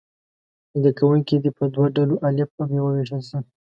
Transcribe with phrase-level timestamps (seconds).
[0.79, 3.39] زده کوونکي دې په دوه ډلو الف او ب وویشل شي.